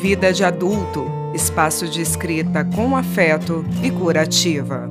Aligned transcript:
Vida 0.00 0.30
de 0.30 0.44
Adulto 0.44 1.10
espaço 1.34 1.88
de 1.88 2.02
escrita 2.02 2.62
com 2.64 2.94
afeto 2.94 3.64
e 3.82 3.90
curativa. 3.90 4.90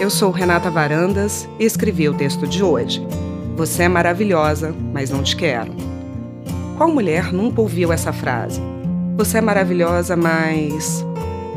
Eu 0.00 0.10
sou 0.10 0.32
Renata 0.32 0.68
Varandas 0.72 1.48
e 1.58 1.64
escrevi 1.64 2.08
o 2.08 2.14
texto 2.14 2.48
de 2.48 2.64
hoje. 2.64 3.00
Você 3.56 3.84
é 3.84 3.88
maravilhosa, 3.88 4.74
mas 4.92 5.10
não 5.10 5.22
te 5.22 5.36
quero. 5.36 5.72
Qual 6.76 6.90
mulher 6.90 7.32
nunca 7.32 7.60
ouviu 7.60 7.92
essa 7.92 8.12
frase? 8.12 8.60
Você 9.16 9.38
é 9.38 9.40
maravilhosa, 9.40 10.16
mas. 10.16 11.06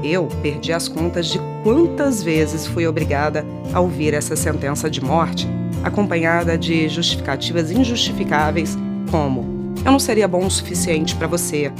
Eu 0.04 0.28
perdi 0.44 0.72
as 0.72 0.88
contas 0.88 1.26
de 1.28 1.40
quantas 1.64 2.22
vezes 2.22 2.68
fui 2.68 2.86
obrigada 2.86 3.44
a 3.74 3.80
ouvir 3.80 4.14
essa 4.14 4.36
sentença 4.36 4.88
de 4.88 5.02
morte, 5.04 5.48
acompanhada 5.84 6.56
de 6.56 6.88
justificativas 6.88 7.72
injustificáveis, 7.72 8.78
como 9.12 9.59
eu 9.86 9.92
não 9.92 10.00
seria 10.00 10.28
bom 10.28 10.46
o 10.46 10.52
suficiente 10.52 11.16
para 11.16 11.28
você. 11.28 11.72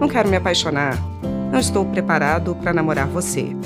Não 0.00 0.08
quero 0.08 0.28
me 0.28 0.36
apaixonar. 0.36 0.98
Não 1.52 1.58
estou 1.58 1.84
preparado 1.84 2.54
para 2.56 2.72
namorar 2.72 3.06
você. 3.06 3.56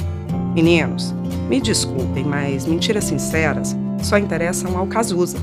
Meninos, 0.55 1.15
me 1.49 1.61
desculpem, 1.61 2.25
mas 2.25 2.67
mentiras 2.67 3.05
sinceras 3.05 3.77
só 4.03 4.19
interessam 4.19 4.77
ao 4.77 4.87
Cazuza. 4.87 5.39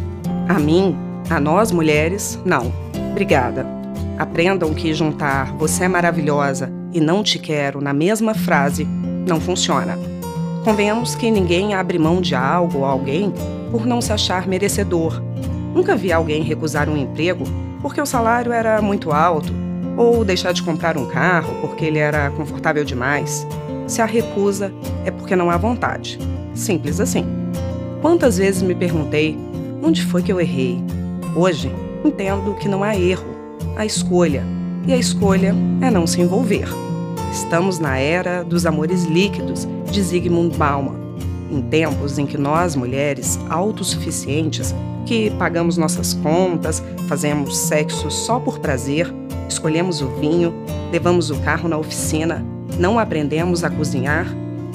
A 0.48 0.60
mim, 0.60 0.96
a 1.30 1.40
nós 1.40 1.72
mulheres, 1.72 2.40
não. 2.46 2.74
Obrigada. 3.12 3.66
Aprendam 4.18 4.74
que 4.74 4.94
juntar 4.94 5.54
você 5.54 5.86
é 5.86 5.88
maravilhosa 5.88 6.72
e 6.92 7.00
não 7.00 7.24
te 7.24 7.40
quero 7.40 7.80
na 7.80 7.94
mesma 7.94 8.34
frase 8.34 8.86
não 9.28 9.40
funciona. 9.40 9.98
Convenhamos 10.64 11.16
que 11.16 11.32
ninguém 11.32 11.74
abre 11.74 11.98
mão 11.98 12.20
de 12.20 12.36
algo 12.36 12.80
ou 12.80 12.86
alguém 12.86 13.34
por 13.72 13.86
não 13.86 14.02
se 14.02 14.12
achar 14.12 14.48
merecedor. 14.48 15.22
Nunca 15.74 15.96
vi 15.96 16.12
alguém 16.12 16.44
recusar 16.44 16.90
um 16.90 16.98
emprego 16.98 17.44
porque 17.82 18.02
o 18.02 18.06
salário 18.06 18.52
era 18.52 18.82
muito 18.82 19.12
alto, 19.12 19.54
ou 19.98 20.24
deixar 20.24 20.54
de 20.54 20.64
comprar 20.64 20.98
um 20.98 21.06
carro 21.06 21.54
porque 21.62 21.86
ele 21.86 22.00
era 22.00 22.30
confortável 22.32 22.86
demais. 22.86 23.46
Se 23.88 24.02
a 24.02 24.06
recusa, 24.06 24.72
é 25.06 25.12
porque 25.12 25.36
não 25.36 25.50
há 25.50 25.58
vontade. 25.58 26.20
Simples 26.54 27.00
assim. 27.00 27.26
Quantas 28.02 28.38
vezes 28.38 28.62
me 28.62 28.76
perguntei 28.76 29.38
onde 29.84 30.06
foi 30.06 30.22
que 30.22 30.32
eu 30.32 30.40
errei? 30.40 30.82
Hoje, 31.36 31.72
entendo 32.04 32.56
que 32.56 32.68
não 32.68 32.84
há 32.84 32.96
erro, 32.96 33.26
há 33.76 33.86
escolha. 33.86 34.44
E 34.88 34.94
a 34.94 34.98
escolha 34.98 35.54
é 35.82 35.92
não 35.92 36.08
se 36.08 36.22
envolver. 36.22 36.68
Estamos 37.32 37.78
na 37.78 37.98
era 37.98 38.44
dos 38.44 38.66
amores 38.66 39.04
líquidos, 39.04 39.68
de 39.92 40.02
Zygmunt 40.02 40.56
Bauman, 40.56 40.96
em 41.52 41.62
tempos 41.62 42.18
em 42.18 42.26
que 42.26 42.38
nós, 42.38 42.76
mulheres 42.76 43.40
autossuficientes, 43.50 44.74
que 45.06 45.30
pagamos 45.32 45.78
nossas 45.78 46.14
contas, 46.14 46.84
fazemos 47.08 47.58
sexo 47.58 48.12
só 48.12 48.40
por 48.40 48.60
prazer, 48.60 49.12
escolhemos 49.48 50.02
o 50.02 50.08
vinho, 50.16 50.54
levamos 50.92 51.32
o 51.32 51.40
carro 51.40 51.68
na 51.68 51.78
oficina, 51.78 52.46
não 52.78 53.00
aprendemos 53.00 53.64
a 53.64 53.70
cozinhar 53.70 54.28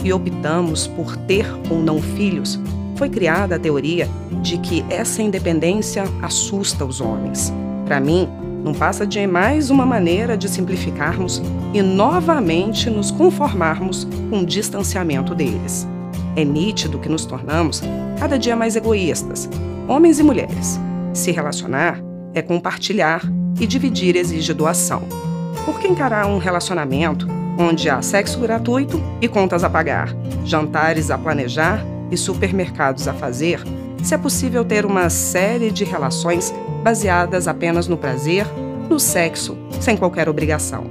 e 0.03 0.13
optamos 0.13 0.87
por 0.87 1.17
ter 1.17 1.47
ou 1.71 1.79
não 1.79 2.01
filhos, 2.01 2.59
foi 2.97 3.09
criada 3.09 3.57
a 3.57 3.59
teoria 3.59 4.09
de 4.43 4.59
que 4.59 4.85
essa 4.89 5.23
independência 5.23 6.05
assusta 6.23 6.85
os 6.85 7.01
homens. 7.01 7.53
Para 7.85 8.01
mim, 8.01 8.29
não 8.65 8.73
passa 8.73 9.07
de 9.07 9.27
mais 9.27 9.69
uma 9.71 9.85
maneira 9.85 10.37
de 10.37 10.49
simplificarmos 10.49 11.43
e 11.73 11.83
novamente 11.83 12.89
nos 12.89 13.11
conformarmos 13.11 14.07
com 14.31 14.41
o 14.41 14.47
distanciamento 14.47 15.35
deles. 15.35 15.87
É 16.37 16.45
nítido 16.45 16.99
que 16.99 17.09
nos 17.09 17.25
tornamos 17.25 17.83
cada 18.19 18.39
dia 18.39 18.57
mais 18.57 18.75
egoístas, 18.75 19.49
homens 19.87 20.19
e 20.19 20.23
mulheres. 20.23 20.81
Se 21.13 21.31
relacionar 21.31 22.03
é 22.35 22.43
compartilhar 22.43 23.23
e 23.61 23.67
dividir 23.67 24.17
exige 24.17 24.53
doação. 24.53 25.03
Por 25.65 25.79
que 25.79 25.87
encarar 25.87 26.27
um 26.27 26.39
relacionamento 26.39 27.29
onde 27.57 27.89
há 27.89 28.03
sexo 28.03 28.41
gratuito 28.41 29.01
e 29.21 29.29
contas 29.29 29.63
a 29.63 29.71
pagar, 29.71 30.09
jantares 30.45 31.11
a 31.11 31.17
planejar 31.17 31.85
e 32.11 32.17
supermercados 32.17 33.07
a 33.07 33.15
fazer, 33.15 33.63
se 34.03 34.15
é 34.15 34.19
possível 34.19 34.65
ter 34.65 34.85
uma 34.85 35.09
série 35.09 35.71
de 35.71 35.85
relações 35.85 36.53
baseadas 36.83 37.47
apenas 37.47 37.87
no 37.87 37.97
prazer, 37.97 38.45
no 38.91 38.99
sexo, 38.99 39.57
sem 39.81 39.97
qualquer 39.97 40.29
obrigação? 40.29 40.85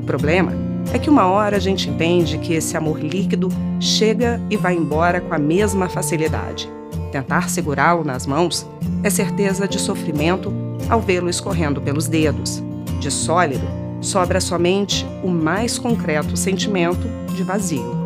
O 0.00 0.04
problema 0.04 0.67
é 0.92 0.98
que 0.98 1.10
uma 1.10 1.26
hora 1.26 1.56
a 1.56 1.60
gente 1.60 1.88
entende 1.88 2.38
que 2.38 2.54
esse 2.54 2.76
amor 2.76 3.00
líquido 3.00 3.48
chega 3.78 4.40
e 4.48 4.56
vai 4.56 4.74
embora 4.74 5.20
com 5.20 5.34
a 5.34 5.38
mesma 5.38 5.88
facilidade. 5.88 6.70
Tentar 7.12 7.50
segurá-lo 7.50 8.04
nas 8.04 8.26
mãos 8.26 8.66
é 9.02 9.10
certeza 9.10 9.68
de 9.68 9.78
sofrimento 9.78 10.52
ao 10.88 11.00
vê-lo 11.00 11.28
escorrendo 11.28 11.80
pelos 11.80 12.06
dedos. 12.06 12.62
De 13.00 13.10
sólido, 13.10 13.66
sobra 14.00 14.40
somente 14.40 15.06
o 15.22 15.28
mais 15.28 15.78
concreto 15.78 16.36
sentimento 16.36 17.06
de 17.34 17.42
vazio. 17.42 17.96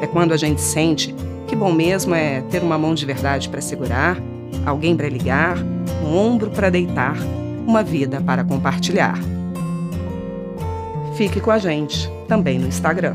É 0.00 0.06
quando 0.06 0.32
a 0.32 0.36
gente 0.36 0.60
sente 0.60 1.14
que 1.46 1.54
bom 1.54 1.72
mesmo 1.72 2.14
é 2.14 2.40
ter 2.50 2.62
uma 2.62 2.78
mão 2.78 2.94
de 2.94 3.04
verdade 3.06 3.48
para 3.48 3.60
segurar, 3.60 4.16
alguém 4.64 4.96
para 4.96 5.08
ligar, 5.08 5.58
um 6.02 6.16
ombro 6.16 6.50
para 6.50 6.70
deitar, 6.70 7.16
uma 7.66 7.82
vida 7.82 8.20
para 8.20 8.42
compartilhar. 8.42 9.18
Fique 11.14 11.40
com 11.40 11.50
a 11.50 11.58
gente 11.58 12.10
também 12.32 12.58
no 12.58 12.66
Instagram. 12.66 13.14